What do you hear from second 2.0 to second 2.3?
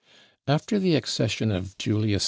II.